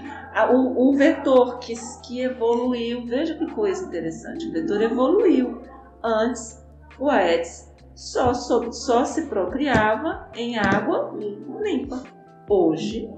O, 0.52 0.88
o, 0.88 0.96
vetor 0.96 1.58
que, 1.58 1.74
que 2.04 2.20
evoluiu, 2.22 3.06
veja 3.06 3.34
que 3.34 3.46
coisa 3.52 3.84
interessante, 3.86 4.48
o 4.48 4.52
vetor 4.52 4.82
evoluiu. 4.82 5.62
Antes, 6.02 6.64
o 6.98 7.08
Aedes 7.08 7.72
só, 7.94 8.34
só, 8.34 8.70
só 8.72 9.04
se 9.04 9.26
procriava 9.26 10.28
em 10.34 10.58
água 10.58 11.14
limpa. 11.62 12.02
Hoje, 12.48 13.10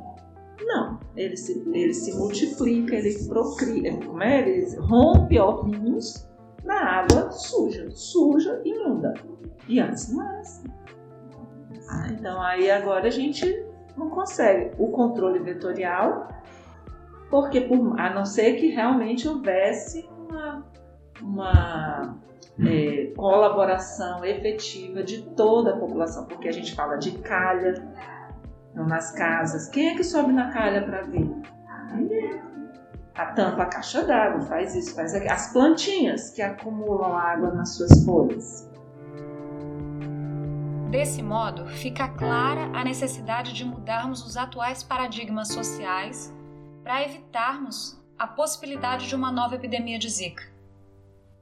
não. 0.64 0.99
Ele 1.16 1.37
se, 1.37 1.62
ele 1.73 1.94
se 1.94 2.16
multiplica, 2.16 2.94
ele 2.94 3.25
procria, 3.29 3.97
como 3.97 4.23
é? 4.23 4.40
Ele 4.40 4.77
rompe 4.77 5.38
ovinhos 5.38 6.29
na 6.64 7.01
água 7.01 7.31
suja, 7.31 7.90
suja 7.90 8.61
e 8.64 8.71
imunda. 8.71 9.14
E 9.68 9.81
antes 9.81 10.12
não 10.12 10.23
era 10.23 10.40
assim. 10.40 10.68
Ah, 11.88 12.09
então 12.11 12.40
aí 12.42 12.71
agora 12.71 13.09
a 13.09 13.11
gente 13.11 13.64
não 13.97 14.11
consegue 14.11 14.73
o 14.79 14.88
controle 14.88 15.38
vetorial, 15.38 16.29
porque 17.31 17.62
por, 17.62 17.99
a 17.99 18.14
não 18.14 18.25
ser 18.25 18.55
que 18.55 18.68
realmente 18.68 19.27
houvesse 19.27 20.09
uma, 20.29 20.66
uma 21.21 22.18
é, 22.66 23.12
colaboração 23.16 24.25
efetiva 24.25 25.03
de 25.03 25.23
toda 25.35 25.75
a 25.75 25.77
população, 25.77 26.27
porque 26.27 26.49
a 26.49 26.53
gente 26.53 26.75
fala 26.75 26.97
de 26.97 27.12
calha 27.18 27.75
nas 28.87 29.12
casas. 29.12 29.69
Quem 29.69 29.91
é 29.91 29.95
que 29.97 30.05
sobe 30.05 30.33
na 30.33 30.51
calha 30.51 30.83
para 30.83 31.03
ver? 31.03 31.29
A 33.14 33.27
tampa 33.27 33.64
a 33.64 33.67
caixa 33.67 34.05
d'água, 34.05 34.43
faz 34.43 34.75
isso, 34.77 34.95
faz 34.95 35.12
aquilo. 35.14 35.33
As 35.33 35.53
plantinhas 35.53 36.31
que 36.31 36.41
acumulam 36.41 37.17
água 37.17 37.51
nas 37.51 37.77
suas 37.77 38.05
folhas. 38.05 38.69
Desse 40.91 41.23
modo, 41.23 41.67
fica 41.67 42.09
clara 42.09 42.71
a 42.73 42.85
necessidade 42.85 43.53
de 43.53 43.64
mudarmos 43.64 44.25
os 44.25 44.37
atuais 44.37 44.83
paradigmas 44.83 45.49
sociais 45.49 46.35
para 46.83 47.03
evitarmos 47.03 48.03
a 48.19 48.27
possibilidade 48.27 49.07
de 49.07 49.14
uma 49.14 49.31
nova 49.31 49.57
epidemia 49.57 49.99
de 49.99 50.09
Zika. 50.09 50.45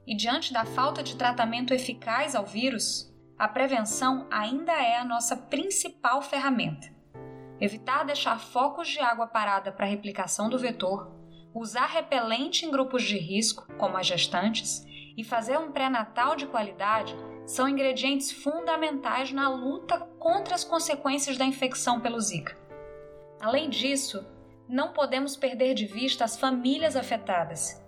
E 0.05 0.15
diante 0.15 0.51
da 0.51 0.65
falta 0.65 1.01
de 1.01 1.15
tratamento 1.15 1.73
eficaz 1.73 2.35
ao 2.35 2.45
vírus, 2.45 3.13
a 3.37 3.47
prevenção 3.47 4.27
ainda 4.31 4.73
é 4.73 4.97
a 4.97 5.05
nossa 5.05 5.37
principal 5.37 6.21
ferramenta. 6.21 6.96
Evitar 7.59 8.03
deixar 8.03 8.39
focos 8.39 8.87
de 8.87 8.99
água 8.99 9.25
parada 9.25 9.71
para 9.71 9.85
replicação 9.85 10.47
do 10.47 10.59
vetor, 10.59 11.11
usar 11.53 11.87
repelente 11.87 12.65
em 12.65 12.71
grupos 12.71 13.03
de 13.03 13.17
risco, 13.17 13.67
como 13.77 13.97
as 13.97 14.05
gestantes, 14.05 14.85
e 15.17 15.23
fazer 15.23 15.57
um 15.57 15.71
pré-natal 15.71 16.35
de 16.35 16.45
qualidade 16.45 17.15
são 17.47 17.67
ingredientes 17.67 18.31
fundamentais 18.31 19.31
na 19.31 19.49
luta 19.49 19.99
contra 20.19 20.53
as 20.53 20.63
consequências 20.63 21.37
da 21.37 21.45
infecção 21.45 21.99
pelo 21.99 22.19
Zika. 22.19 22.55
Além 23.41 23.69
disso, 23.69 24.23
não 24.69 24.93
podemos 24.93 25.35
perder 25.35 25.73
de 25.73 25.87
vista 25.87 26.25
as 26.25 26.37
famílias 26.37 26.95
afetadas, 26.95 27.83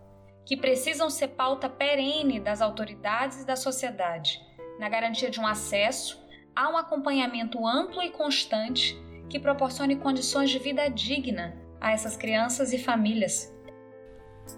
que 0.46 0.58
precisam 0.58 1.10
ser 1.12 1.30
pauta 1.30 1.70
perene 1.70 2.40
das 2.40 2.62
autoridades 2.62 3.44
e 3.44 3.46
da 3.46 3.56
sociedade, 3.56 4.40
na 4.80 4.90
garantia 4.90 5.30
de 5.30 5.40
um 5.40 5.46
acesso 5.46 6.26
a 6.56 6.70
um 6.70 6.78
acompanhamento 6.78 7.68
amplo 7.68 8.02
e 8.02 8.10
constante 8.10 8.98
que 9.30 9.40
proporcione 9.40 9.96
condições 9.96 10.50
de 10.50 10.60
vida 10.60 10.90
digna 10.90 11.56
a 11.80 11.92
essas 11.92 12.18
crianças 12.18 12.74
e 12.74 12.80
famílias. 12.80 13.54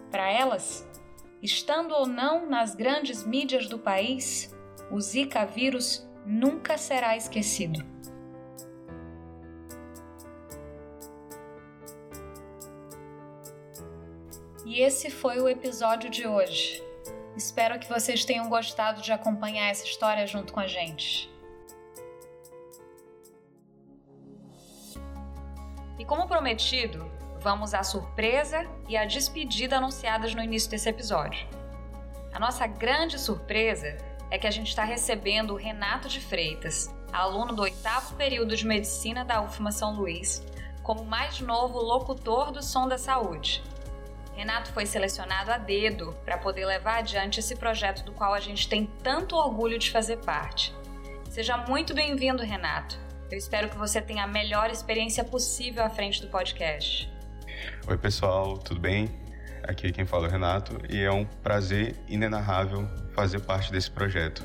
Para 0.10 0.32
elas, 0.32 0.88
estando 1.42 1.94
ou 1.94 2.08
não 2.08 2.50
nas 2.50 2.74
grandes 2.74 3.26
mídias 3.26 3.68
do 3.68 3.78
país, 3.78 4.56
o 4.90 5.00
Zika 5.00 5.46
vírus 5.46 6.08
nunca 6.26 6.78
será 6.78 7.16
esquecido. 7.16 7.86
E 14.66 14.80
esse 14.80 15.10
foi 15.10 15.40
o 15.40 15.50
episódio 15.50 16.10
de 16.10 16.26
hoje. 16.26 16.82
Espero 17.36 17.80
que 17.80 17.90
vocês 17.90 18.24
tenham 18.24 18.48
gostado 18.48 19.02
de 19.02 19.12
acompanhar 19.12 19.70
essa 19.70 19.86
história 19.86 20.28
junto 20.28 20.54
com 20.54 20.60
a 20.60 20.68
gente. 20.68 21.31
E 26.02 26.06
como 26.06 26.28
prometido, 26.28 27.06
vamos 27.42 27.76
à 27.76 27.84
surpresa 27.84 28.66
e 28.90 28.98
à 28.98 29.06
despedida 29.06 29.78
anunciadas 29.78 30.34
no 30.34 30.42
início 30.42 30.68
desse 30.68 30.90
episódio. 30.90 31.48
A 32.34 32.40
nossa 32.40 32.66
grande 32.66 33.20
surpresa 33.20 33.96
é 34.32 34.40
que 34.40 34.48
a 34.48 34.52
gente 34.52 34.70
está 34.70 34.84
recebendo 34.84 35.52
o 35.52 35.56
Renato 35.56 36.10
de 36.10 36.20
Freitas, 36.20 36.92
aluno 37.14 37.54
do 37.54 37.62
oitavo 37.62 38.16
período 38.16 38.56
de 38.56 38.66
medicina 38.66 39.24
da 39.24 39.44
UFMA 39.44 39.72
São 39.72 39.94
Luís, 39.94 40.44
como 40.82 41.06
mais 41.06 41.40
novo 41.40 41.78
locutor 41.78 42.52
do 42.52 42.64
Som 42.64 42.88
da 42.88 42.98
Saúde. 42.98 43.62
Renato 44.34 44.74
foi 44.74 44.88
selecionado 44.88 45.52
a 45.52 45.60
dedo 45.60 46.18
para 46.26 46.40
poder 46.40 46.66
levar 46.66 46.98
adiante 46.98 47.40
esse 47.40 47.56
projeto 47.56 48.04
do 48.04 48.12
qual 48.12 48.34
a 48.34 48.40
gente 48.40 48.68
tem 48.68 48.88
tanto 49.04 49.36
orgulho 49.36 49.78
de 49.78 49.92
fazer 49.92 50.18
parte. 50.18 50.74
Seja 51.30 51.58
muito 51.58 51.94
bem-vindo, 51.94 52.42
Renato. 52.42 53.11
Eu 53.32 53.38
espero 53.38 53.70
que 53.70 53.78
você 53.78 54.02
tenha 54.02 54.26
a 54.26 54.28
melhor 54.28 54.70
experiência 54.70 55.24
possível 55.24 55.86
à 55.86 55.90
frente 55.90 56.22
do 56.22 56.28
podcast. 56.28 57.10
Oi, 57.88 57.98
pessoal, 57.98 58.58
tudo 58.58 58.82
bem? 58.82 59.08
Aqui 59.64 59.90
quem 59.94 60.06
fala 60.06 60.26
é 60.26 60.28
o 60.28 60.32
Renato 60.32 60.78
e 60.90 61.00
é 61.00 61.10
um 61.10 61.24
prazer 61.24 61.96
inenarrável 62.10 62.86
fazer 63.16 63.40
parte 63.40 63.72
desse 63.72 63.90
projeto. 63.90 64.44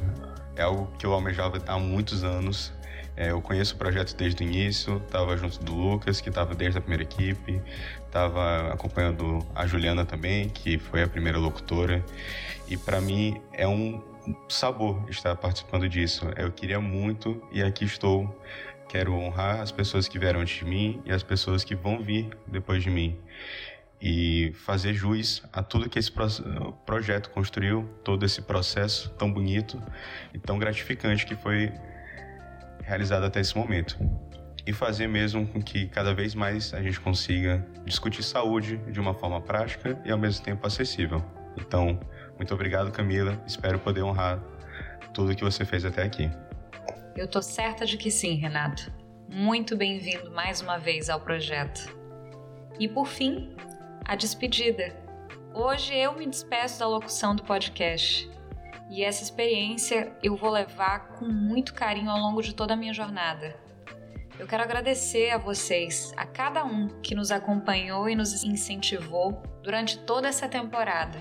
É 0.54 0.62
algo 0.62 0.86
que 0.98 1.04
eu 1.04 1.12
almejava 1.12 1.60
há 1.66 1.76
muitos 1.80 2.22
anos. 2.22 2.72
É, 3.16 3.32
eu 3.32 3.42
conheço 3.42 3.74
o 3.74 3.78
projeto 3.78 4.14
desde 4.14 4.44
o 4.44 4.46
início, 4.46 4.98
estava 5.04 5.36
junto 5.36 5.58
do 5.64 5.74
Lucas, 5.74 6.20
que 6.20 6.28
estava 6.28 6.54
desde 6.54 6.78
a 6.78 6.80
primeira 6.80 7.02
equipe, 7.02 7.60
estava 8.04 8.72
acompanhando 8.72 9.44
a 9.52 9.66
Juliana 9.66 10.04
também, 10.04 10.48
que 10.48 10.78
foi 10.78 11.02
a 11.02 11.08
primeira 11.08 11.38
locutora. 11.38 12.04
E 12.68 12.76
para 12.76 13.00
mim 13.00 13.40
é 13.52 13.66
um 13.66 14.00
sabor 14.48 15.04
estar 15.08 15.36
participando 15.36 15.88
disso. 15.88 16.26
Eu 16.36 16.50
queria 16.50 16.80
muito 16.80 17.40
e 17.52 17.62
aqui 17.62 17.84
estou. 17.84 18.34
Quero 18.88 19.14
honrar 19.14 19.60
as 19.60 19.72
pessoas 19.72 20.06
que 20.08 20.18
vieram 20.18 20.40
antes 20.40 20.58
de 20.58 20.64
mim 20.64 21.02
e 21.04 21.12
as 21.12 21.22
pessoas 21.22 21.64
que 21.64 21.74
vão 21.74 22.00
vir 22.02 22.30
depois 22.46 22.82
de 22.82 22.90
mim 22.90 23.18
e 24.00 24.52
fazer 24.54 24.94
jus 24.94 25.42
a 25.52 25.62
tudo 25.62 25.88
que 25.88 25.98
esse 25.98 26.12
projeto 26.84 27.30
construiu, 27.30 27.88
todo 28.04 28.24
esse 28.24 28.42
processo 28.42 29.10
tão 29.10 29.32
bonito 29.32 29.82
e 30.34 30.38
tão 30.38 30.58
gratificante 30.58 31.24
que 31.24 31.34
foi 31.34 31.72
realizado 32.82 33.24
até 33.24 33.40
esse 33.40 33.56
momento. 33.56 33.98
E 34.66 34.72
fazer 34.72 35.06
mesmo 35.06 35.46
com 35.46 35.62
que 35.62 35.86
cada 35.86 36.12
vez 36.12 36.34
mais 36.34 36.74
a 36.74 36.82
gente 36.82 37.00
consiga 37.00 37.64
discutir 37.84 38.22
saúde 38.22 38.76
de 38.90 39.00
uma 39.00 39.14
forma 39.14 39.40
prática 39.40 39.98
e 40.04 40.10
ao 40.10 40.18
mesmo 40.18 40.44
tempo 40.44 40.66
acessível. 40.66 41.24
Então, 41.56 41.98
muito 42.36 42.52
obrigado, 42.52 42.90
Camila. 42.90 43.40
Espero 43.46 43.78
poder 43.78 44.02
honrar 44.02 44.42
tudo 45.14 45.34
que 45.34 45.44
você 45.44 45.64
fez 45.64 45.84
até 45.84 46.02
aqui. 46.02 46.30
Eu 47.16 47.26
tô 47.26 47.40
certa 47.40 47.86
de 47.86 47.96
que 47.96 48.10
sim, 48.10 48.34
Renato. 48.34 48.92
Muito 49.26 49.74
bem-vindo 49.74 50.30
mais 50.30 50.60
uma 50.60 50.76
vez 50.76 51.08
ao 51.08 51.18
projeto. 51.18 51.96
E 52.78 52.86
por 52.86 53.06
fim, 53.06 53.56
a 54.04 54.14
despedida. 54.14 54.94
Hoje 55.54 55.96
eu 55.96 56.12
me 56.12 56.26
despeço 56.26 56.78
da 56.78 56.86
locução 56.86 57.34
do 57.34 57.42
podcast. 57.42 58.30
E 58.90 59.02
essa 59.02 59.22
experiência 59.22 60.12
eu 60.22 60.36
vou 60.36 60.50
levar 60.50 61.08
com 61.14 61.24
muito 61.24 61.72
carinho 61.72 62.10
ao 62.10 62.18
longo 62.18 62.42
de 62.42 62.54
toda 62.54 62.74
a 62.74 62.76
minha 62.76 62.92
jornada. 62.92 63.58
Eu 64.38 64.46
quero 64.46 64.62
agradecer 64.62 65.30
a 65.30 65.38
vocês, 65.38 66.12
a 66.18 66.26
cada 66.26 66.66
um 66.66 67.00
que 67.00 67.14
nos 67.14 67.30
acompanhou 67.30 68.10
e 68.10 68.14
nos 68.14 68.44
incentivou 68.44 69.42
durante 69.62 69.98
toda 70.00 70.28
essa 70.28 70.46
temporada. 70.46 71.18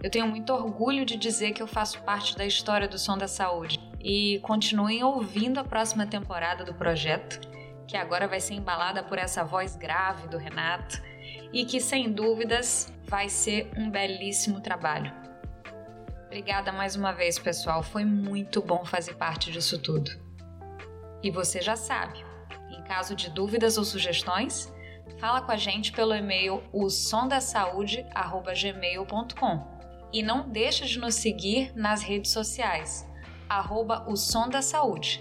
Eu 0.00 0.08
tenho 0.08 0.28
muito 0.28 0.52
orgulho 0.52 1.04
de 1.04 1.16
dizer 1.16 1.50
que 1.50 1.60
eu 1.60 1.66
faço 1.66 2.00
parte 2.02 2.38
da 2.38 2.46
história 2.46 2.86
do 2.86 2.96
Som 2.96 3.18
da 3.18 3.26
Saúde 3.26 3.83
e 4.04 4.38
continuem 4.40 5.02
ouvindo 5.02 5.58
a 5.58 5.64
próxima 5.64 6.06
temporada 6.06 6.62
do 6.62 6.74
projeto, 6.74 7.40
que 7.88 7.96
agora 7.96 8.28
vai 8.28 8.38
ser 8.38 8.52
embalada 8.52 9.02
por 9.02 9.16
essa 9.16 9.42
voz 9.42 9.76
grave 9.76 10.28
do 10.28 10.36
Renato 10.36 11.02
e 11.50 11.64
que 11.64 11.80
sem 11.80 12.12
dúvidas 12.12 12.92
vai 13.04 13.30
ser 13.30 13.70
um 13.78 13.90
belíssimo 13.90 14.60
trabalho. 14.60 15.10
Obrigada 16.26 16.70
mais 16.70 16.96
uma 16.96 17.12
vez, 17.12 17.38
pessoal. 17.38 17.82
Foi 17.82 18.04
muito 18.04 18.60
bom 18.60 18.84
fazer 18.84 19.14
parte 19.14 19.50
disso 19.50 19.80
tudo. 19.80 20.10
E 21.22 21.30
você 21.30 21.62
já 21.62 21.76
sabe, 21.76 22.22
em 22.70 22.82
caso 22.82 23.16
de 23.16 23.30
dúvidas 23.30 23.78
ou 23.78 23.84
sugestões, 23.84 24.70
fala 25.18 25.40
com 25.40 25.52
a 25.52 25.56
gente 25.56 25.92
pelo 25.92 26.14
e-mail 26.14 26.62
o 26.72 26.90
sondasaude@gmail.com. 26.90 29.72
E 30.12 30.22
não 30.22 30.50
deixe 30.50 30.84
de 30.84 30.98
nos 30.98 31.14
seguir 31.14 31.72
nas 31.74 32.02
redes 32.02 32.32
sociais, 32.32 33.08
arroba 33.48 34.04
o 34.08 34.16
Som 34.16 34.48
da 34.48 34.62
Saúde. 34.62 35.20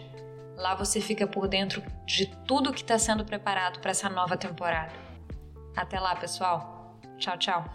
Lá 0.56 0.76
você 0.76 1.02
fica 1.02 1.26
por 1.26 1.48
dentro 1.48 1.84
de 2.06 2.28
tudo 2.46 2.74
que 2.74 2.82
está 2.82 2.98
sendo 2.98 3.26
preparado 3.26 3.80
para 3.80 3.92
essa 3.92 4.10
nova 4.10 4.38
temporada. 4.38 4.94
Até 5.76 6.00
lá, 6.00 6.16
pessoal. 6.16 7.00
Tchau, 7.18 7.38
tchau. 7.38 7.66